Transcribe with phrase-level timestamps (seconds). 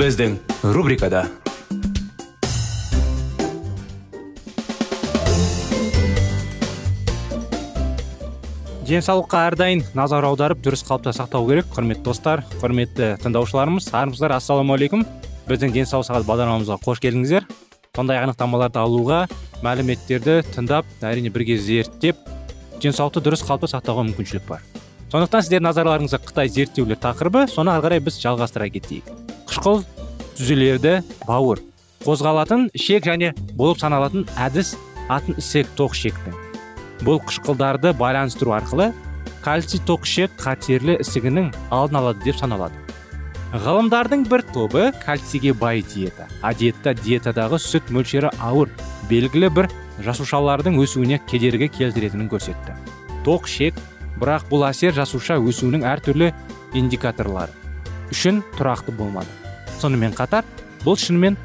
[0.00, 0.38] Біздің
[0.72, 1.26] рубрикада
[8.88, 15.04] денсаулыққа әрдайым назар аударып дұрыс қалыпта сақтау керек құрметті достар құрметті тыңдаушыларымыз армысыздар ассалаумағалейкум
[15.50, 17.44] біздің денсаулық сағат бағдарламамызға қош келдіңіздер.
[17.92, 19.26] Сондай анықтамаларды алуға
[19.60, 22.24] мәліметтерді тыңдап әрине бірге зерттеп
[22.80, 24.64] денсаулықты дұрыс қалыпта сақтауға мүмкіншілік бар.
[25.12, 29.29] Сондықтан сіздердің назарларыңызға қытай зерттеулер тақырыбы соны ары қарай біз жалғастыра кетейік.
[29.50, 29.82] Қышқыл
[30.38, 31.58] түзулерді бауыр
[32.04, 34.76] қозғалатын ішек және болып саналатын әдіс
[35.10, 36.36] атын ісек тоқ ішектің
[37.02, 38.92] бұл қышқылдарды байланыстыру арқылы
[39.42, 42.76] кальций тоқ ішек қатерлі ісігінің алдын алады деп саналады.
[43.50, 46.28] Ғылымдардың бір тобы кальцийге бай диета
[46.58, 48.70] диета диетадағы сүт мөлшері ауыр
[49.10, 49.70] белгілі бір
[50.04, 52.76] жасушалардың өсуіне кедергі келтіретінін көрсетті.
[53.26, 53.82] Тоқ ішек
[54.20, 56.30] бірақ бұл әсер жасуша өсуінің әртүрлі
[56.78, 57.56] индикаторлары
[58.14, 59.39] үшін тұрақты болмады.
[59.80, 60.44] Сонымен қатар
[60.84, 61.38] бұл шынымен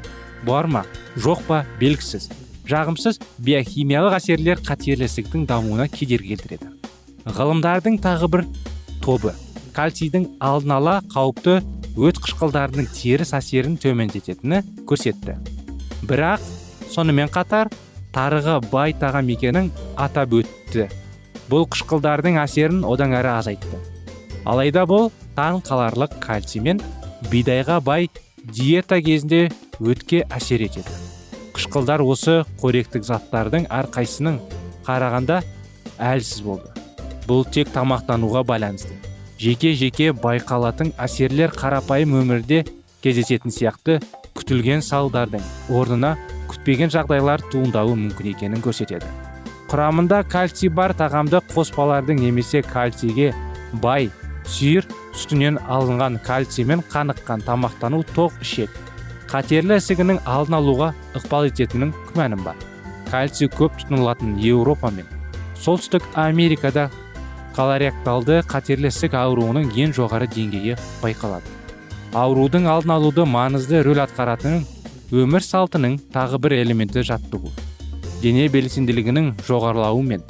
[0.46, 0.84] бар ма
[1.16, 2.28] жоқ па белгісіз.
[2.66, 6.70] Жағымсыз биохимиялық әсерлер қатерлі ісіктің дамуына кедергі келтіреді.
[7.26, 8.44] Ғылымдардың тағы бір
[9.04, 9.32] тобы.
[9.76, 11.60] Кальцийдің алдын ала қауіпті
[11.96, 15.38] өт қышқылдарының теріс әсерін төмендететіні көрсетті.
[16.08, 16.42] Бірақ
[16.92, 17.70] сонымен қатар
[18.14, 20.88] тарыға бай тағам екенін атап өтті.
[21.50, 23.80] Бұл қышқылдардың әсерін одан әрі азайтты.
[24.44, 26.82] Алайда бұл таң қаларлық кальций мен
[27.30, 28.10] бидайға бай
[28.46, 29.48] диета кезінде
[29.82, 30.92] өтке әсер етеді.
[31.56, 34.38] Қышқылдар осы қоректік заттардың әрқайсының
[34.86, 35.40] қарағанда
[35.98, 36.70] әлсіз болды.
[37.26, 38.94] Бұл тек тамақтануға байланысты.
[39.40, 42.62] Жеке жеке байқалатын әсерлер қарапайым өмірде
[43.02, 43.98] кездесетін сияқты
[44.38, 45.42] күтілген салдардың
[45.74, 46.14] орнына
[46.52, 49.10] күтпеген жағдайлар туындауы мүмкін екенін көрсетеді.
[49.66, 53.32] Құрамында кальций бар тағамды қоспалардың немесе кальцийге
[53.82, 54.12] бай
[54.46, 54.86] сүйір
[55.16, 58.70] сүтінен алынған кальциймен қаныққан тамақтану тоқ ішек.
[59.30, 62.56] Қатерлі ісігінің алдын алуға ықпал ететінін күмәнім бар.
[63.10, 65.08] Кальций көп тұтынылатын еуропа мен
[65.58, 66.88] солтүстік америкада
[67.56, 71.50] колоректалды қатерлі ісік ауруының ең жоғары деңгейі байқалады.
[72.16, 74.64] Аурудың алдын алуды маңызды рөл атқаратынын
[75.12, 77.50] өмір салтының тағы бір элементі жаттығу
[78.22, 80.24] дене белсенділігінің жоғарылауы мен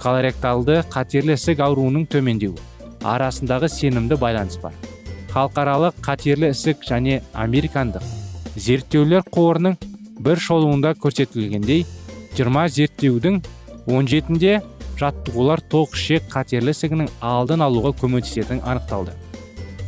[0.00, 2.75] колоректалды қатерлі ісік ауруының төмендеуі
[3.14, 4.74] арасындағы сенімді байланыс бар.
[5.32, 8.04] Халықаралық қатерлі ісік және американдық
[8.56, 9.76] зерттеулер қорының
[10.24, 11.84] бір шолуында көрсетілгендей
[12.38, 13.42] 20 зерттеудің
[13.86, 14.58] 17-де
[15.00, 19.12] жаттығулар тоқ ішек қатерлі ісігінің алдын алуға көмектесетіні анықталды.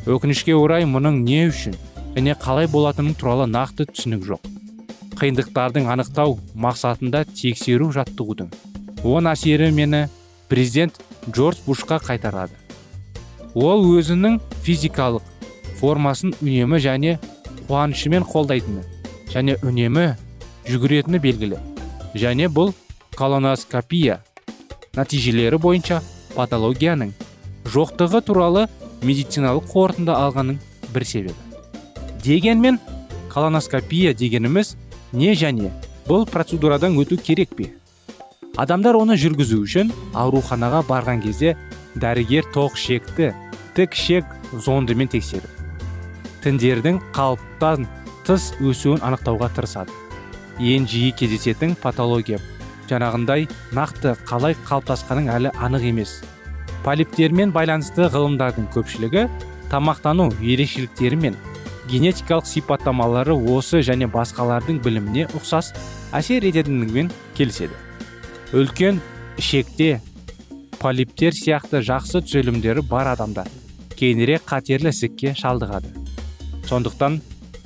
[0.09, 1.77] Өкінішке орай мұның не үшін
[2.15, 4.49] және қалай болатыны туралы нақты түсінік жоқ.
[5.19, 8.53] Қиындықтардың анықтау мақсатында тексеру жаттығудың
[9.05, 10.07] оң әсері мені
[10.49, 11.01] президент
[11.31, 12.53] джордж бушқа қайтарады.
[13.55, 15.23] Ол өзінің физикалық
[15.81, 17.19] формасын үнемі және
[17.69, 18.85] қуанышымен қолдайтыны
[19.33, 20.15] және үнемі
[20.69, 21.59] жүгіретіні белгілі.
[22.15, 22.73] Және бұл
[23.17, 24.21] колоноскопия
[24.97, 26.01] нәтижелері бойынша
[26.35, 27.13] патологияның
[27.69, 28.67] жоқтығы туралы
[29.05, 30.59] медициналық қорытынды алғаның
[30.95, 31.37] бір себебі.
[32.25, 32.79] Дегенмен
[33.33, 34.77] колоноскопия дегеніміз
[35.13, 35.73] не және
[36.09, 37.73] бұл процедурадан өту керек пе?
[38.57, 41.55] Адамдар оны жүргізу үшін ауруханаға барған кезде
[42.03, 43.33] дәрігер тоқ ішекті
[43.77, 45.59] тік ішек зондымен тексеріп
[46.45, 47.87] тіндердің қалыптан
[48.27, 49.93] тыс өсуін анықтауға тырысады.
[50.59, 52.39] Ең жиі кездесетін патология
[52.89, 53.47] жаңағындай
[53.77, 56.19] нақты қалай қалыптасқаның әлі анық емес.
[56.85, 59.27] Полиптермен байланысты ғылымдардың көпшілігі
[59.73, 61.37] тамақтану ерекшеліктері мен
[61.91, 65.73] генетикалық сипаттамалары осы және басқалардың біліміне ұқсас
[66.17, 67.77] әсер ететіндігімен келіседі.
[68.57, 69.03] Үлкен
[69.37, 69.99] ішекте
[70.79, 73.49] полиптер сияқты жақсы түзелімдері бар адамдар.
[73.99, 75.91] Кейінірек қатерлі ісікке шалдығады.
[76.69, 77.19] Сондықтан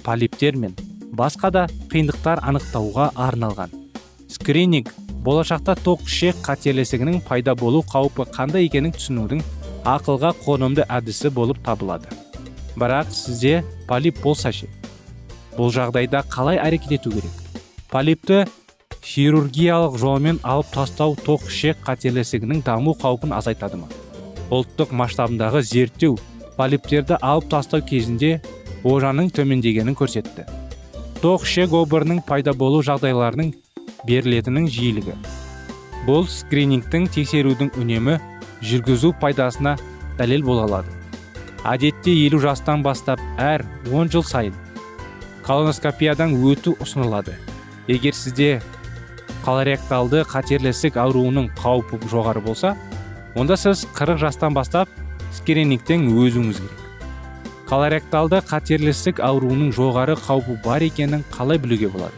[0.04, 0.72] полиптер мен
[1.12, 3.74] басқа да қиындықтар анықтауға арналған.
[4.32, 4.94] Скрининг
[5.26, 9.44] болашақта тоқ ішек қателесігінің пайда болу қаупі қандай екенін түсінудің
[9.84, 12.08] ақылға қонымды әдісі болып табылады.
[12.80, 14.70] Бірақ сізде полип болса ше?
[15.58, 17.36] Бұл жағдайда қалай әрекет ету керек?
[17.92, 18.46] Полипті
[19.02, 23.88] хирургиялық жолмен алып тастау тоқ ішек қателесігінің даму қаупін азайтады ма?
[24.54, 26.16] Ұлттық масштабындағы зерттеу
[26.56, 28.40] полиптерді алып тастау кезінде
[28.86, 30.46] ожаның төмендегенін көрсетті.
[31.22, 33.52] Тоқ ішек обырының пайда болу жағдайларының
[34.06, 35.14] берілетінің жиілігі.
[36.06, 38.18] Бұл скринингтің тексерудің үнемі
[38.62, 39.76] жүргізу пайдасына
[40.18, 40.94] дәлел бола алады.
[41.66, 44.54] Әдетте елу жастан бастап әр 10 жыл сайын
[45.46, 47.34] колоноскопиядан өту ұсынылады.
[47.86, 48.60] Егер сізде
[49.42, 52.76] колоректалды қатерлі ісік ауруының қаупі жоғары болса
[53.34, 54.90] онда сіз 40 жастан бастап
[55.34, 56.82] скринингтен өзіңіз керек.
[57.66, 62.14] Колоректалды қатерлі ісік ауруының жоғары қаупі бар екенін қалай білуге болады?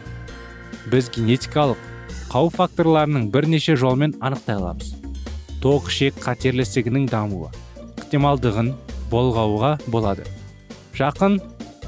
[0.91, 1.81] Біз генетикалық
[2.29, 4.93] қауіп факторларының бірнеше жолмен анықтай аламыз.
[5.63, 7.49] Тоқ ішек қатерлі ісігінің дамуы
[8.03, 8.73] ықтималдығын
[9.09, 10.27] болғауға болады.
[10.93, 11.39] Жақын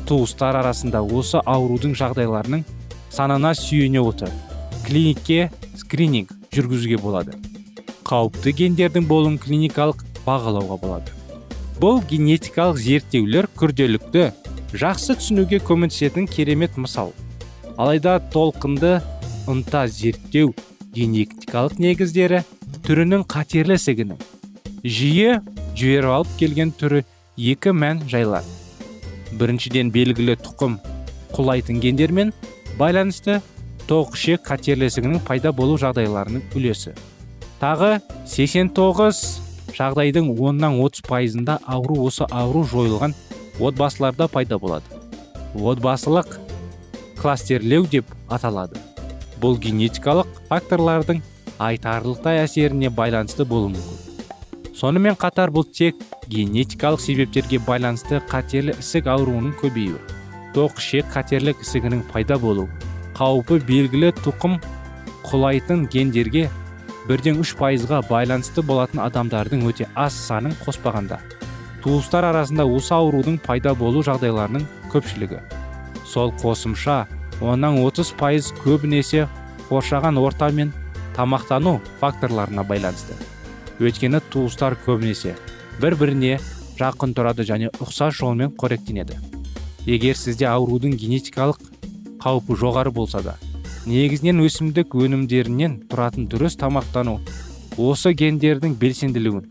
[0.09, 2.65] туыстар арасында осы аурудың жағдайларының
[3.13, 4.46] санына сүйене отырып
[4.87, 7.35] клиникке скрининг жүргізуге болады.
[8.07, 11.15] Қауіпті гендердің болуын клиникалық бағалауға болады.
[11.81, 14.31] Бұл генетикалық зерттеулер күрделікті
[14.73, 17.11] жақсы түсінуге көмектесетін керемет мысал.
[17.75, 19.01] Алайда толқынды
[19.47, 20.55] ынта зерттеу
[20.95, 22.41] генетикалық негіздері
[22.87, 24.23] түрінің қатерлі ісігінің
[24.83, 25.37] жиі
[25.77, 27.03] жіберіп алып келген түрі
[27.37, 28.47] екі мән жайлар
[29.37, 30.79] біріншіден белгілі тұқым
[31.35, 32.33] құлайтын гендермен
[32.79, 33.41] байланысты
[33.87, 36.91] тоқ ішек қатерлі пайда болу жағдайларының үлесі.
[37.61, 39.21] Тағы 89
[39.77, 43.15] жағдайдың оннан 30 пайызында ауру осы ауру жойылған
[43.59, 44.83] отбасыларда пайда болады.
[45.55, 46.37] Отбасылық
[47.21, 48.77] кластерлеу деп аталады.
[49.41, 51.21] Бұл генетикалық факторлардың
[51.57, 54.75] айтарлықтай әсеріне байланысты болуы мүмкін.
[54.75, 55.95] Сонымен қатар бұл тек
[56.27, 59.97] генетикалық себептерге байланысты қатерлі ісік ауруының көбеюі.
[60.53, 62.69] Тоқ ішек қатерлік ісігінің пайда болуы
[63.17, 64.59] қаупі белгілі тұқым
[65.27, 66.47] құлайтын гендерге
[67.07, 71.19] бірден үш пайызға байланысты болатын адамдардың өте аз санын қоспағанда
[71.87, 75.39] туыстар арасында осы аурудың пайда болу жағдайларының көпшілігі.
[76.05, 77.05] Сол қосымша
[77.39, 79.27] оннан 30 пайыз көбінесе
[79.69, 80.73] қоршаған орта мен
[81.15, 83.15] тамақтану факторларына байланысты.
[83.79, 85.35] Өйткені туыстар көбінесе
[85.81, 86.39] бір біріне
[86.79, 89.15] жақын тұрады және ұқсас жолмен қоректенеді.
[89.85, 91.61] Егер сізде аурудың генетикалық
[92.27, 93.37] қаупі жоғары болса да
[93.87, 97.21] негізінен өсімдік өнімдерінен тұратын дұрыс тамақтану
[97.79, 99.45] осы гендердің белсенділігін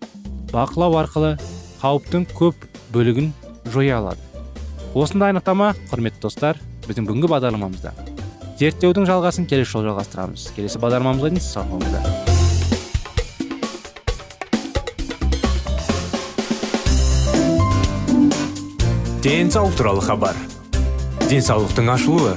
[0.52, 1.31] бақылау арқылы
[1.81, 3.32] қауіптің көп бөлігін
[3.73, 4.20] жоя алады.
[4.93, 7.93] Осындай анықтама құрметті достар біздің бүгінгі бағдарламамызда.
[8.61, 10.50] Зерттеудің жалғасын келесі жолы жалғастырамыз.
[10.56, 12.05] Келесі бағдарламамызға дейін сау болыңыздар.
[19.26, 20.37] Денсаулық туралы хабар.
[21.28, 22.37] Денсаулықтың ашылуы.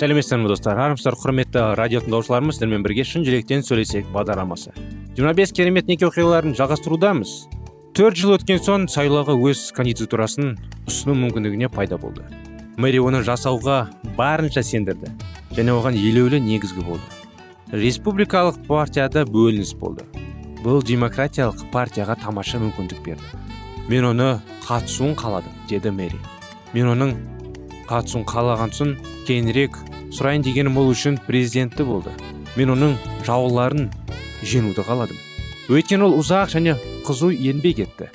[0.00, 0.78] Сәлеметсіздер ме достар?
[0.80, 4.72] Армысыздар құрметті радио тыңдаушыларымыз сіздермен бірге шын жүректен сөйлесейік бағдарламасы.
[5.18, 7.34] 25 керемет неке оқиғаларын жалғастырудамыз.
[7.92, 10.54] Төрт жыл өткен соң сайлауға өз кандидатурасын
[10.88, 12.24] ұсыну мүмкіндігіне пайда болды.
[12.80, 15.12] Мэри оны жасауға барынша сендірді
[15.58, 17.04] және оған елеулі негізгі болды.
[17.68, 20.08] Республикалық партияда бөлініс болды.
[20.64, 23.44] Бұл демократиялық партияға тамаша мүмкіндік берді.
[23.92, 24.32] Мен оны
[24.64, 26.16] қатысуын қаладым деді мэри.
[26.72, 27.14] Мен оның
[27.90, 28.96] қатысуын қалаған соң
[29.28, 29.76] кейінірек
[30.14, 32.14] сұрайын дегенім ол үшін президенті болды.
[32.56, 33.90] Мен оның жауларын
[34.42, 35.18] жеңуді қаладым.
[35.70, 36.74] Өйткені ол ұзақ және
[37.06, 38.10] қызу еңбек етті.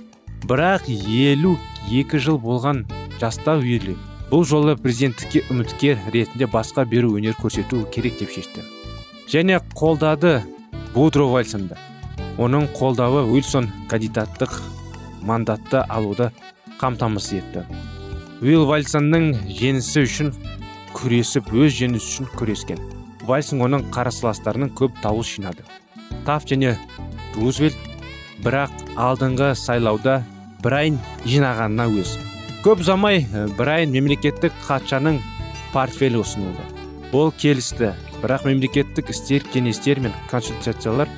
[0.46, 1.56] Бірақ елу
[1.90, 2.84] екі жыл болған
[3.22, 3.96] жаста уилли
[4.30, 8.64] бұл жолы президенттікке үміткер ретінде басқа беру өнер көрсету керек деп шешті.
[9.30, 10.42] Және қолдады
[10.94, 11.78] вудро вальсонды.
[12.38, 14.58] Оның қолдауы уилсон кандидаттық
[15.22, 16.32] мандатты алуды
[16.82, 17.66] қамтамасыз етті.
[18.42, 20.34] Уилл вальсонның жеңісі үшін
[20.96, 22.80] күресіп өз жеңісі үшін күрескен.
[23.28, 25.66] Вальсон оның қарсыластарының көп дауыс жинады.
[26.26, 26.76] Таф және
[27.36, 27.76] рузвельт
[28.46, 30.22] бірақ алдыңғы сайлауда
[30.64, 32.16] брайн жинағанына өз.
[32.66, 33.26] Көп ұзамай
[33.58, 35.20] брайн мемлекеттік хатшаның
[35.74, 36.64] портфелі ұсынылды.
[37.14, 41.12] Ол келісті бірақ мемлекеттік істер кеңестер мен консультациялар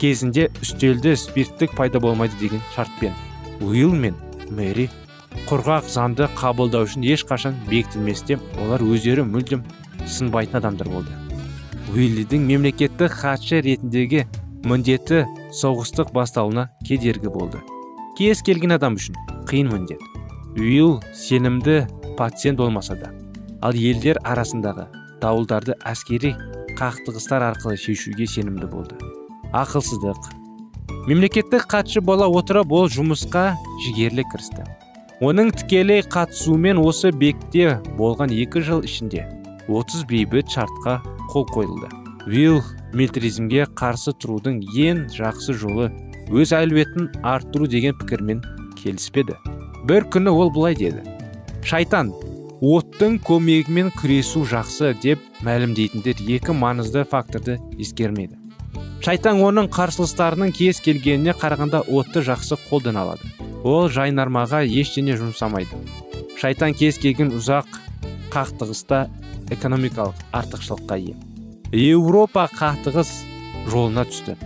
[0.00, 3.14] кезінде үстелді спирттік пайда болмайды деген шартпен.
[3.60, 4.16] Уилл мен
[4.50, 4.88] мэри
[5.48, 9.64] құрғақ заңды қабылдау үшін ешқашан бекітілместе олар өздері мүлдем
[10.06, 11.14] сынбайтын адамдар болды.
[11.94, 14.26] Уиллидің мемлекеттік хатшы ретіндегі
[14.66, 15.24] міндеті
[15.60, 17.62] соғыстық басталуына кедергі болды.
[18.18, 19.18] Кез келген адам үшін
[19.50, 20.02] қиын міндет.
[20.58, 21.86] Уилл сенімді
[22.18, 23.12] пациент болмаса да
[23.62, 24.86] ал елдер арасындағы
[25.22, 26.34] дауылдарды әскери
[26.78, 28.96] қақтығыстар арқылы шешуге сенімді болды.
[29.52, 30.30] Ақылсыздық.
[31.08, 34.64] Мемлекеттік хатшы бола отырып ол жұмысқа жігерлі кірісті.
[35.20, 39.26] Оның тікелей қатысуымен осы бекте болған екі жыл ішінде
[39.68, 40.94] 30 бейбіт шартқа
[41.32, 41.90] қол қойылды.
[42.26, 42.62] Вилл
[42.96, 45.90] милитаризмге қарсы тұрудың ең жақсы жолы
[46.32, 48.40] өз әлеуетін арттыру деген пікірмен
[48.80, 49.36] келіспеді.
[49.84, 51.04] Бір күні ол былай деді.
[51.68, 52.14] Шайтан
[52.64, 58.40] оттың көмегімен күресу жақсы деп мәлімдейтіндер екі маңызды факторды ескермеді
[59.04, 63.30] шайтан оның қарсылыстарының кез келгеніне қарағанда отты жақсы қолдана алады.
[63.64, 65.78] Ол жайнармаға ештеңе жұмсамайды.
[66.40, 67.68] Шайтан кез келген ұзақ
[68.32, 69.02] қақтығыста
[69.52, 71.16] экономикалық артықшылыққа ие.
[71.72, 73.10] Еуропа қақтығыс
[73.68, 74.36] жолына түсті.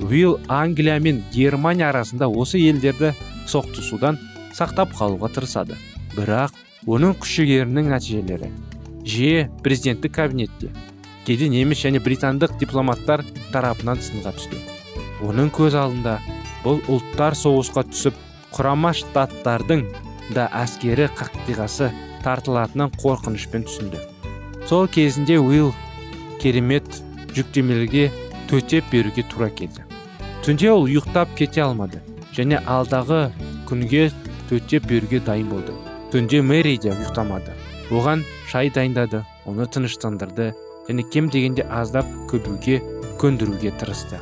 [0.00, 3.12] Уилл англия мен германия арасында осы елдерді
[3.46, 4.18] соқтысудан
[4.54, 5.76] сақтап қалуға тырысады.
[6.16, 6.54] Бірақ
[6.86, 8.50] оның күш жігерінің нәтижелері.
[9.04, 10.70] Жиі президенттік кабинетте
[11.26, 14.58] кейде неміс және британдық дипломаттар тарапынан сынға түсті.
[15.22, 16.18] Оның көз алдында
[16.64, 18.18] бұл ұлттар соғысқа түсіп
[18.52, 19.86] құрама штаттардың
[20.36, 21.90] да әскері қақтиғасы
[22.24, 24.00] тартылатынын қорқынышпен түсінді.
[24.68, 25.72] Сол кезінде уилл
[26.42, 26.86] керемет
[27.34, 28.10] жүктемелерге
[28.50, 29.84] төтеп беруге тура келді.
[30.44, 32.02] Түнде ол ұйықтап кете алмады
[32.36, 33.30] және алдағы
[33.68, 34.10] күнге
[34.50, 35.74] төтеп беруге дайын болды.
[36.12, 37.54] Түнде мэри де ұйықтамады.
[37.92, 40.52] Оған шай дайындады оны тыныштандырды
[40.88, 42.80] және кем дегенде аздап көбеуге
[43.20, 44.20] көндіруге тырысты.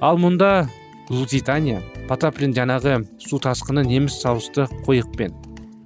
[0.00, 0.68] Ал мұнда
[1.12, 5.34] лузитания потаплин жаңағы су тасқыны неміс соғысты қойықпен.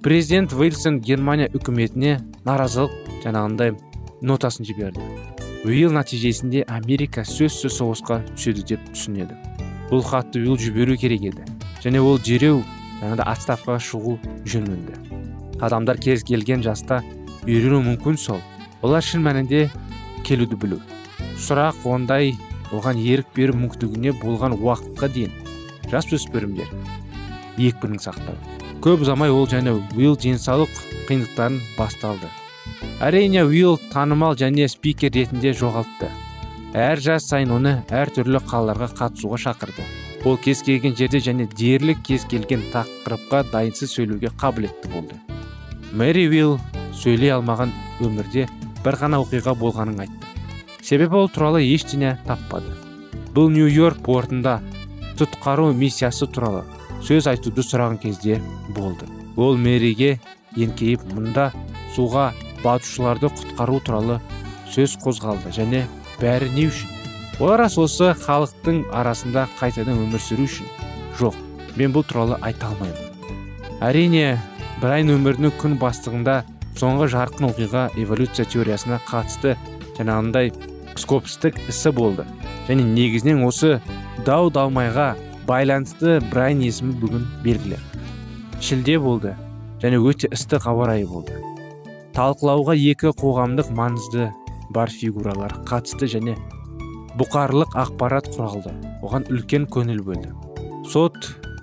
[0.03, 3.75] Президент вильсон германия үкіметіне наразылық жаңағындай
[4.21, 5.03] нотасын жіберді.
[5.67, 9.35] Уилл нәтижесінде америка сөзсіз соғысқа түседі деп түсінеді.
[9.91, 11.45] Бұл хатты уилл жіберу керек еді
[11.83, 12.63] және ол дереу
[13.01, 14.17] жаңағыдай отставкаға шығу
[14.47, 15.07] жөнінді
[15.61, 17.01] адамдар кез келген жаста
[17.45, 18.41] үйрену мүмкін сол.
[18.85, 19.67] Олар шын мәнінде
[20.27, 20.79] келуді білу.
[21.41, 22.35] Сұрақ ондай
[22.75, 25.33] оған ерік беру мүмкіндігіне болған уақытқа дейін.
[25.91, 26.71] Жасөспірімдер.
[27.57, 28.35] Екпінін сақтау.
[28.83, 30.73] Көп ұзамай ол және уилл денсаулық
[31.07, 32.29] қиындықтарын басталды.
[33.01, 36.11] Әрине уилл танымал және спикер ретінде жоғалтты.
[36.77, 39.85] Әр жас сайын оны әр түрлі қалаларға қатысуға шақырды.
[40.25, 45.17] Ол кез келген жерде және дерлік кез келген тақырыпқа дайынсыз сөйлеуге қабілетті болды.
[45.93, 46.57] Мэри уилл
[46.93, 47.71] сөйлей алмаған
[48.03, 48.49] өмірде
[48.83, 50.26] бір ғана оқиға болғанын айтты.
[50.87, 52.71] Себебі ол туралы ештеңе таппады.
[53.35, 54.61] Бұл нью йорк портында
[55.19, 56.63] құтқару миссиясы туралы
[57.03, 58.39] сөз айтуды сұраған кезде
[58.75, 59.09] болды.
[59.35, 60.15] Ол мэриге
[60.55, 61.49] еңкейіп мұнда
[61.95, 62.29] суға
[62.63, 64.21] батушыларды құтқару туралы
[64.71, 65.83] сөз қозғалды және
[66.21, 66.93] бәрі не үшін?
[67.43, 70.71] Олар осы халықтың арасында қайтадан өмір сүру үшін
[71.19, 71.35] жоқ.
[71.75, 73.11] Мен бұл туралы айта алмаймын.
[73.83, 74.39] Әрине
[74.81, 76.39] брайн өмірінің күн бастығында
[76.79, 79.53] соңғы жарқын оқиға эволюция теориясына қатысты
[79.99, 80.49] жаңағындай
[81.01, 82.25] скопстік ісі болды.
[82.67, 83.77] Және негізінен осы
[84.25, 85.13] дау далмайға
[85.47, 87.79] байланысты брайн есімі бүгін белгілі.
[88.61, 89.35] Шілде болды
[89.81, 91.37] және өте ыстық ауа райы болды.
[92.17, 94.31] Талқылауға екі қоғамдық маңызды
[94.73, 96.35] бар фигуралар қатысты және
[97.17, 98.73] бұқарлық ақпарат құралды.
[99.05, 100.33] Оған үлкен көңіл бөлді.
[100.89, 101.15] Сот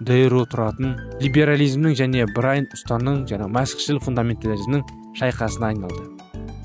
[0.05, 4.85] дейро тұратын либерализмнің және брайн ұстаның және мәсіхшіл фундаментализмнің
[5.19, 6.07] шайқасына айналды.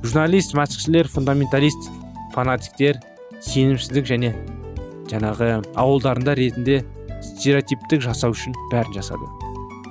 [0.04, 1.90] Журналист мәсіхшілер фундаменталист
[2.34, 3.00] фанатиктер
[3.44, 4.34] сенімсіздік және
[5.10, 6.82] жаңағы ауылдарында ретінде
[7.26, 9.30] стереотиптік жасау үшін бәрін жасады.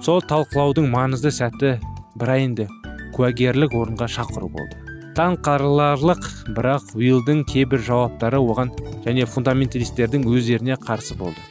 [0.04, 1.76] Сол талқылаудың маңызды сәті
[2.18, 2.68] брайнді
[3.16, 4.78] куәгерлік орынға шақыру болды.
[5.18, 8.70] Таң қарыларлық бірақ уилдың кейбір жауаптары оған
[9.02, 11.42] және фундаменталистердің өздеріне қарсы болды.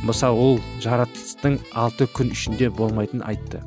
[0.00, 3.60] Мысал ол жаратылыстың алты күн ішінде болмайтын айтты.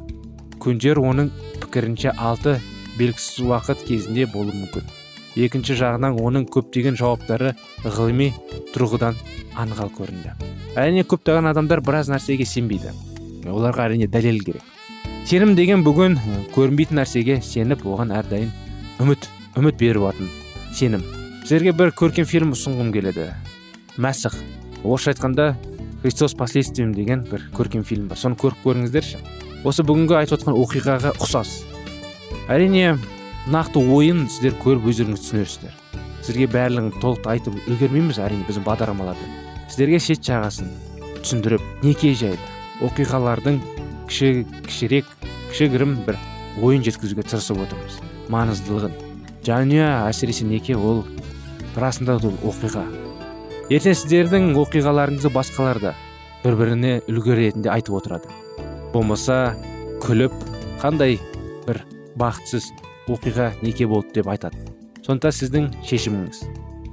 [0.57, 1.29] Күндер оның
[1.61, 2.57] пікірінше алты
[2.97, 4.89] белгісіз уақыт кезінде болуы мүмкін.
[5.35, 8.31] Екінші жағынан оның көптеген жауаптары ғылыми
[8.73, 9.17] тұрғыдан
[9.57, 10.33] аңғал көрінді.
[10.77, 12.93] Әрине көптеген адамдар біраз нәрсеге сенбейді.
[13.49, 14.63] Оларға әрине дәлел керек.
[15.25, 16.17] Сенім деген бүгін
[16.55, 18.51] көрінбейтін нәрсеге сеніп оған әрдайым
[19.03, 20.29] үміт үміт беріп атын
[20.73, 21.03] сенім.
[21.43, 23.29] Сіздерге бір көркем фильм ұсынғым келеді.
[23.97, 24.35] Мәсіх.
[24.83, 25.55] Орысша айтқанда
[26.01, 28.17] христос последствием деген бір көркем фильм бар.
[28.17, 29.19] Соны көріп көріңіздерші.
[29.63, 31.61] Осы бүгінгі айтып отқан оқиғаға ұқсас.
[32.51, 32.97] Әрине
[33.51, 35.79] нақты ойын сіздер көріп өздеріңіз түсінерсіздер.
[36.23, 40.67] Сіздерге барлығын толық айтып үлгермейміз әрине біздің бағдарламаларда сіздерге шет жағасын
[41.23, 42.37] түсіндіріп неке жайлы
[42.85, 43.55] оқиғалардың
[44.05, 45.07] кіші кішірек
[45.49, 46.19] кішігірім бір
[46.61, 47.95] ойын жеткізуге тырысып отырмыз.
[48.29, 48.93] Маңыздылығын.
[49.47, 51.01] Жанұя әсіресе неке ол
[51.79, 52.85] расында да оқиға.
[53.73, 55.95] Ертең сіздердің оқиғаларыңызды басқалар да
[56.43, 58.29] бір біріне үлгі ретінде айтып отырады.
[58.93, 59.55] Болмаса
[60.05, 60.35] күліп
[60.83, 61.17] қандай
[61.65, 61.81] бір
[62.19, 62.69] бақытсыз
[63.07, 64.57] оқиға неке болды деп айтады.
[65.03, 66.43] Сондықтан сіздің шешіміңіз.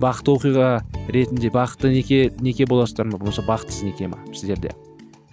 [0.00, 0.68] Бақытты оқиға
[1.12, 3.18] ретінде бақытты неке неке боласыздар ма?
[3.18, 4.74] Болмаса бақытсыз неке ма сіздерде?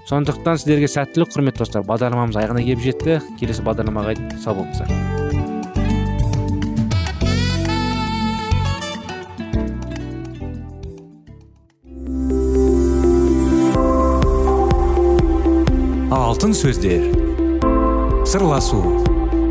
[0.07, 1.83] Сондықтан сіздерге сәттілік құрметті достар.
[1.87, 3.19] Бағдарламамыз аяғына келіп жетті.
[3.39, 4.87] Келесі бағдарламаға сау болыңыздар.
[16.11, 17.11] Алтын сөздер.
[18.23, 19.16] Сырласу.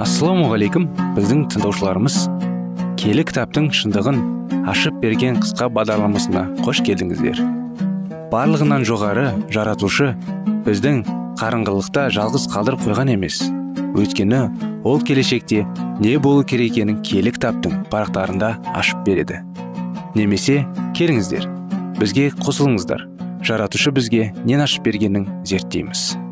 [0.00, 0.86] Ассалаумағалейкум
[1.16, 2.14] біздің тыңдаушыларымыз
[3.00, 4.20] келі кітаптың шындығын
[4.70, 7.42] ашып берген қысқа бағдарламасына қош келдіңіздер.
[8.32, 10.14] Барлығынан жоғары жаратушы
[10.64, 11.02] біздің
[11.40, 13.42] қарыңғылықта жалғыз қалдырып қойған емес.
[13.92, 14.40] Өйткені
[14.88, 15.66] ол келешекте
[16.00, 19.42] не болу керек екенін киелі кітаптың парақтарында ашып береді.
[20.14, 20.62] Немесе
[20.96, 21.44] келіңіздер
[22.00, 23.04] бізге қосылыңыздар.
[23.44, 26.29] Жаратушы бізге нен ашып бергенін зерттейміз.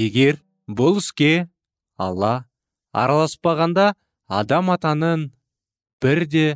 [0.00, 0.38] Егер
[0.80, 1.48] бұл іске
[2.00, 2.46] алла
[2.96, 3.92] араласпағанда
[4.40, 5.26] адам атаның
[6.02, 6.46] бірде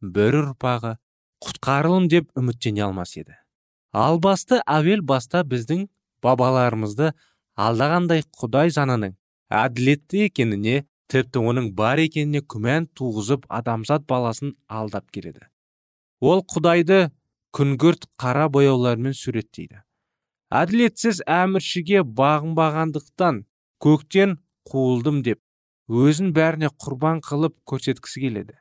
[0.00, 0.96] бір ұрпағы
[1.44, 3.36] құтқарылым деп үміттене алмас еді.
[3.92, 5.86] Ал басты әуел баста біздің
[6.24, 7.12] бабаларымызды
[7.56, 9.16] алдағандай құдай занының
[9.52, 15.44] әділетті екеніне тіпті оның бар екеніне күмән туғызып адамзат баласын алдап келеді.
[16.20, 17.10] Ол құдайды
[17.56, 19.85] күңгірт қара бояулармен суреттейді.
[20.54, 23.42] Әділетсіз әміршіге бағынбағандықтан
[23.82, 24.36] көктен
[24.70, 25.40] қуылдым деп
[25.90, 28.54] өзін бәріне құрбан қылып көрсеткісі келеді.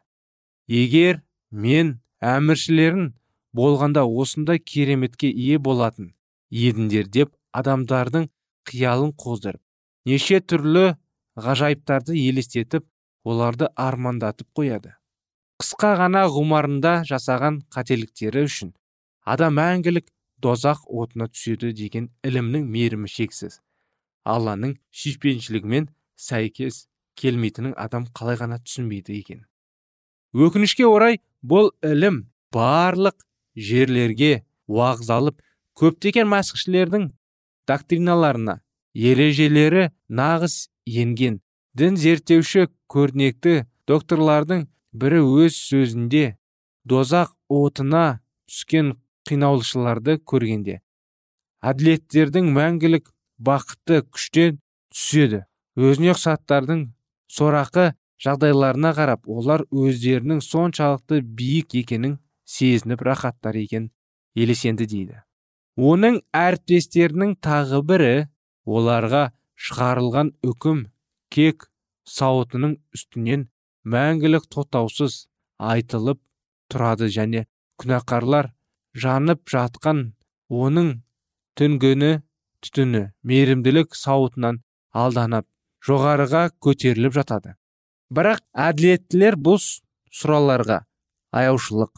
[0.68, 1.22] Егер
[1.52, 3.14] мен әміршілерін
[3.54, 6.14] болғанда осындай кереметке ие болатын
[6.52, 8.30] едіңдер деп адамдардың
[8.70, 9.62] қиялын қоздырып
[10.10, 10.96] неше түрлі
[11.36, 12.86] ғажайыптарды елестетіп
[13.26, 14.94] оларды армандатып қояды.
[15.62, 18.74] Қысқа ғана ғұмарында жасаған қателіктері үшін
[19.26, 20.10] адам мәңгілік
[20.46, 23.60] дозақ отына түседі деген ілімнің мерімі шексіз.
[24.26, 26.86] Алланың сүйіспеншілігімен сәйкес
[27.20, 29.46] келмейтінін адам қалай ғана түсінбейді екен.
[30.36, 33.18] Өкінішке орай бұл ілім барлық
[33.56, 35.42] жерлерге уағыз алып
[35.80, 37.10] көптеген мәсіхшілердің
[37.70, 38.60] доктриналарына
[38.96, 41.42] ережелері нағыз енген.
[41.76, 46.38] Дін зерттеуші көрнекті докторлардың бірі өз сөзінде
[46.88, 48.94] дозақ отына түскен
[49.28, 50.80] қинаулышыларды көргенде.
[51.66, 53.10] Әділеттердің мәңгілік
[53.42, 54.60] бақытты күштен
[54.94, 55.44] түседі.
[55.76, 56.86] Өзіне ұқсаттардың
[57.32, 63.90] сорақы жағдайларына қарап олар өздерінің соншалықты биік екенін сезініп рахаттар екен
[64.36, 65.22] елесенді дейді.
[65.76, 68.14] Оның әріптестерінің тағы бірі
[68.66, 70.86] оларға шығарылған үкім
[71.34, 71.68] кек
[72.08, 73.50] сауытының үстінен
[73.84, 75.26] мәңгілік тоқтаусыз
[75.60, 76.22] айтылып
[76.72, 77.46] тұрады және
[77.82, 78.54] күнәқарлар
[78.96, 80.02] жанып жатқан
[80.50, 80.92] оның
[81.60, 82.12] түнгіні
[82.64, 84.62] түтіні мейірімділік сауытынан
[84.96, 85.48] алданып
[85.86, 87.56] жоғарыға көтеріліп жатады.
[88.10, 90.84] Бірақ әділеттілер бұл сұраларға
[91.36, 91.92] аяушылық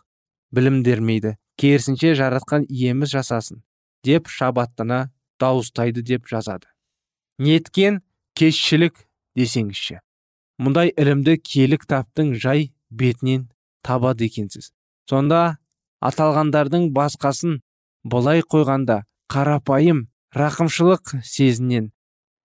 [0.56, 1.36] білімдермейді.
[1.58, 3.64] Керісінше жаратқан иеміз жасасын
[4.06, 5.08] деп шабаттана
[5.42, 6.70] дауыстайды деп жазады.
[7.42, 8.02] Неткен
[8.38, 9.08] кешшілік
[9.38, 10.02] десеңізші
[10.62, 13.48] мұндай ілімді киелі кітаптың жай бетінен
[13.86, 14.72] табады екенсіз.
[15.10, 15.58] Сонда
[16.04, 17.60] аталғандардың басқасын
[18.04, 20.08] былай қойғанда қарапайым
[20.38, 21.92] рақымшылық сезінен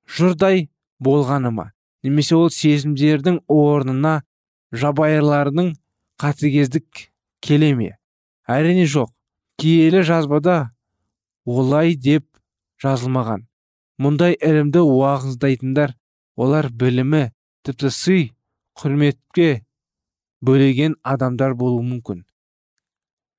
[0.06, 0.68] жұрдай
[1.00, 1.52] болғаны
[2.02, 4.22] немесе ол сезімдердің орнына
[4.72, 5.72] жабайылардың
[6.18, 7.08] қатыгездік
[7.42, 7.96] келе ме?
[8.48, 9.12] Әрине жоқ.
[9.60, 10.72] Киелі жазбада
[11.46, 12.26] олай деп
[12.82, 13.46] жазылмаған.
[14.02, 15.94] Мұндай ілімді уағыздайтындар
[16.36, 17.28] олар білімі
[17.62, 18.22] тіпті сый
[18.78, 19.62] құрметке
[20.42, 22.24] бөлеген адамдар болуы мүмкін.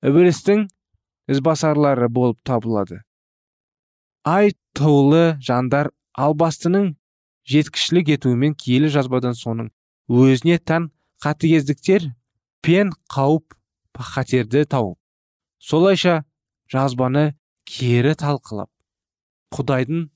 [0.04, 0.68] Ібілістің
[1.32, 3.02] ізбасарлары болып табылады.
[4.28, 6.94] Ай тұулы жандар албастының
[7.50, 9.72] жеткішілік етуімен киелі жазбадан соның
[10.12, 10.90] өзіне тән
[11.24, 12.10] қатыгездіктер
[12.64, 13.56] пен қауіп
[13.94, 15.00] қатерді тауып
[15.64, 16.24] солайша
[16.72, 17.34] жазбаны
[17.70, 18.70] кері талқылап
[19.54, 20.08] құдайдың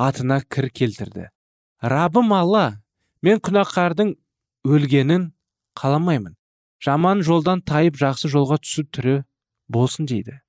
[0.00, 1.28] атына кір келтірді.
[1.82, 2.80] Рабым алла
[3.22, 4.14] мен күнәқардың
[4.66, 5.30] өлгенін
[5.76, 6.34] қаламаймын.
[6.84, 9.16] Жаман жолдан тайып жақсы жолға түсіп түрі
[9.68, 10.40] болсын дейді.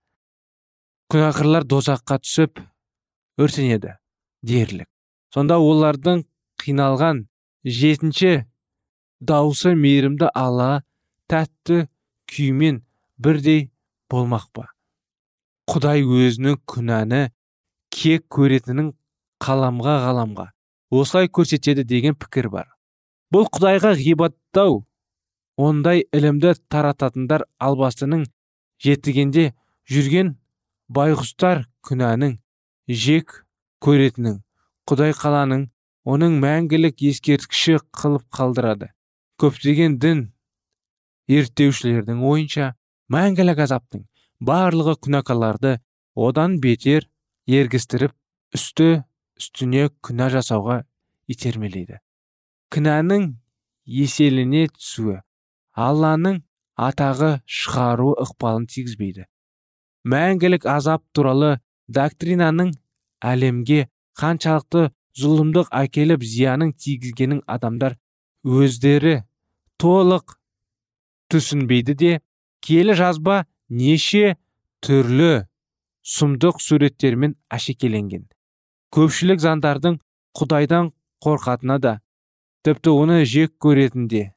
[1.11, 2.61] Күнәқарлар дозаққа түсіп
[3.41, 3.97] өртенеді
[4.43, 4.87] дерлік.
[5.33, 6.23] Сонда олардың
[6.61, 7.25] қиналған
[7.63, 8.45] жетінші
[9.19, 10.83] дауысы мейірімді алла
[11.31, 11.85] тәтті
[12.31, 12.81] күймен
[13.19, 13.69] бірдей
[14.11, 14.69] болмақ па?
[15.71, 17.21] Құдай өзінің күнәні
[17.91, 18.93] кек көретінін
[19.43, 20.47] қаламға ғаламға
[20.91, 22.67] осылай көрсетеді деген пікір бар.
[23.31, 24.81] Бұл құдайға ғибаттау
[25.67, 28.25] ондай ілімді тарататындар албастының
[28.83, 29.51] жетігенде
[29.91, 30.35] жүрген
[30.97, 32.37] байғұстар күнәнің
[33.03, 33.35] жек
[33.85, 34.41] көретінін
[34.89, 35.67] құдай қаланың
[36.11, 38.89] оның мәңгілік ескерткіші қылып қалдырады.
[39.41, 40.23] Көптеген дін
[41.29, 42.73] ерттеушілердің ойынша
[43.13, 44.05] мәңгілік азаптың
[44.41, 45.77] барлығы күнәкарларды
[46.27, 47.07] одан бетер
[47.47, 48.13] ергістіріп
[48.57, 48.89] үсті
[49.39, 50.81] үстіне күнә жасауға
[51.31, 52.01] итермелейді.
[52.73, 53.27] Кінәнің
[53.85, 55.21] еселіне түсуі
[55.75, 56.41] алланың
[56.77, 59.25] атағы шығару ықпалын тигізбейді.
[60.07, 62.71] Мәңгілік азап туралы доктринаның
[63.21, 64.89] әлемге қаншалықты
[65.21, 67.97] зұлымдық әкеліп зиянын тигізгенін адамдар
[68.43, 69.21] өздері
[69.81, 70.37] толық
[71.31, 72.11] түсінбейді де
[72.65, 74.35] киелі жазба неше
[74.85, 75.45] түрлі
[76.15, 78.25] сұмдық суреттермен әшекеленген
[78.95, 79.99] көпшілік заңдардың
[80.39, 80.91] құдайдан
[81.23, 81.93] қорқатына да
[82.65, 84.31] тіпті оны жек көретінде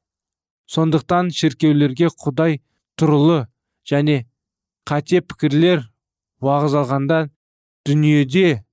[0.75, 2.61] сондықтан шіркеулерге құдай
[2.99, 3.45] тұрлы
[3.91, 4.25] және
[4.89, 5.85] қате пікірлер
[6.43, 7.19] уағыз алғанда
[7.87, 8.65] дүниеде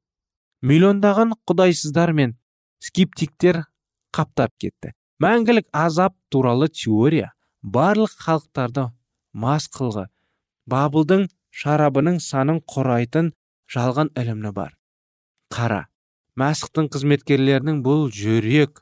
[0.66, 2.34] миллиондаған құдайсыздар мен
[2.82, 3.64] скептиктер
[4.16, 4.96] қаптап кетті.
[5.22, 8.88] Мәңгілік азап туралы теория барлық халықтарды
[9.34, 10.08] мас қылғы
[10.72, 11.28] бабылдың
[11.62, 13.32] шарабының санын құрайтын
[13.70, 14.74] жалған ілімі бар.
[15.54, 15.86] Қара
[16.40, 18.82] мәсіхтің қызметкерлерінің бұл жүрек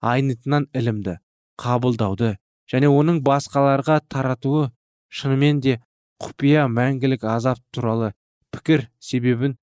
[0.00, 1.18] айнытынан ілімді.
[1.62, 2.36] Қабылдауды
[2.72, 4.68] және оның басқаларға таратуы
[5.08, 5.78] шынымен де
[6.22, 8.12] құпия мәңгілік азап туралы
[8.54, 9.56] пікір себебін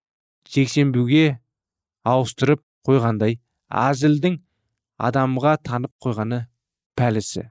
[0.55, 1.39] жексенбуге
[2.03, 3.39] ауыстырып қойғандай
[3.85, 4.37] әзілдің
[5.09, 6.45] адамға танып қойғаны
[6.95, 7.49] пәлісі.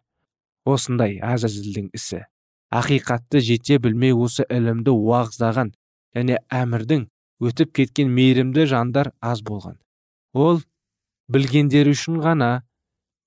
[0.64, 2.22] Осындай әзілдің ісі
[2.74, 5.70] ақиқатты жете білмей осы ілімді уағыздаған
[6.16, 7.04] және әмірдің
[7.44, 9.76] өтіп кеткен мейірімді жандар аз болған.
[10.35, 10.62] Ол
[11.30, 12.50] білгендері үшін ғана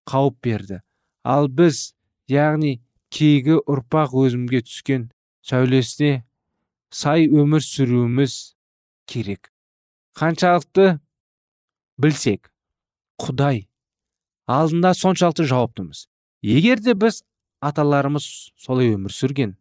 [0.10, 0.82] қауіп берді.
[1.24, 1.94] Ал біз
[2.32, 2.78] яғни
[3.14, 5.08] кейгі ұрпақ өзімге түскен
[5.48, 6.24] сәулесіне
[6.92, 8.36] сай өмір сүруіміз
[9.08, 9.52] керек.
[10.18, 11.00] Қаншалықты
[11.98, 12.52] білсек
[13.22, 13.68] құдай
[14.48, 16.08] алдында соншалықты жауаптымыз.
[16.42, 17.24] Егер де біз
[17.62, 18.28] аталарымыз
[18.60, 19.56] солай өмір сүрген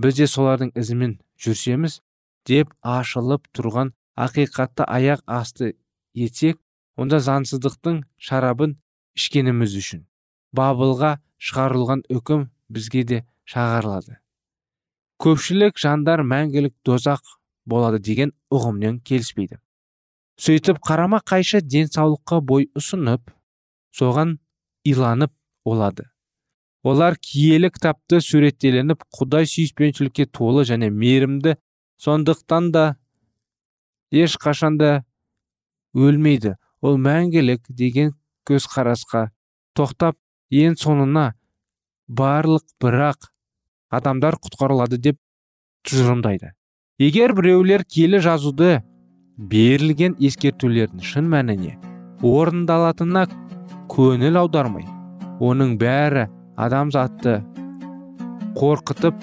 [0.00, 2.00] біз де солардың ізімен жүрсеміз
[2.48, 3.92] деп ашылып тұрған
[4.26, 5.72] ақиқатты аяқ асты
[6.14, 6.60] етсек
[6.96, 8.76] онда заңсыздықтың шарабын
[9.18, 10.04] ішкеніміз үшін
[10.56, 14.18] бабылға шығарылған үкім бізге де шағарылады.
[15.20, 17.20] Көпшілік жандар мәңгілік дозақ
[17.68, 19.58] болады деген ұғыммен келіспейді.
[20.40, 23.34] Сөйтіп қарама қайшы денсаулыққа бой ұсынып
[23.92, 24.38] соған
[24.84, 25.34] иланып
[25.64, 26.06] олады.
[26.82, 31.58] Олар киелі кітапты суреттеленіп құдай сүйіспеншілікке толы және мейірімді
[32.00, 32.84] сондықтан да
[34.10, 35.04] ешқашанда
[35.92, 36.56] өлмейді.
[36.80, 38.14] Ол мәңгілік деген
[38.48, 39.28] көзқарасқа
[39.76, 40.16] тоқтап
[40.50, 41.32] ең соңына
[42.10, 43.30] барлық бірақ
[43.90, 45.18] адамдар құтқарылады деп
[45.86, 46.52] тұжырымдайды.
[46.98, 48.80] Егер біреулер келі жазуды
[49.38, 51.76] берілген ескертулердің шын мәніне
[52.26, 53.24] орындалатынына
[53.90, 54.84] көңіл аудармай
[55.40, 56.26] оның бәрі
[56.60, 57.38] адамзатты
[58.58, 59.22] қорқытып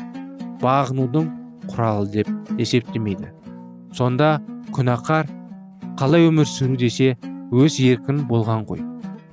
[0.63, 1.27] бағынудың
[1.67, 3.29] құралы деп есептемейді.
[3.93, 4.37] Сонда
[4.73, 5.29] күнәқар
[5.99, 7.17] қалай өмір сүру десе
[7.51, 8.81] өз еркін болған ғой.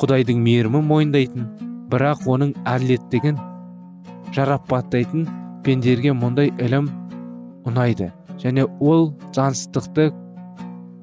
[0.02, 1.46] Құдайдың мейірімін мойындайтын
[1.94, 3.36] бірақ оның әділеттігін
[4.34, 5.28] жарапаттайтын
[5.62, 6.88] пендерге мұндай ілім
[7.68, 8.10] ұнайды.
[8.42, 10.08] Және ол заңсыздықты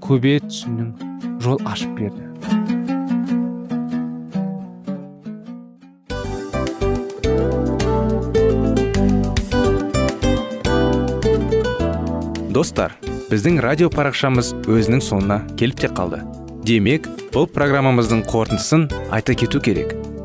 [0.03, 0.91] көбе түсінің
[1.39, 2.27] жол ашып берді.
[12.51, 12.97] Достар
[13.31, 16.19] біздің радио парақшамыз өзінің соңына келіп те қалды.
[16.67, 20.00] Демек бұл программамыздың қорытындысын айта кету керек.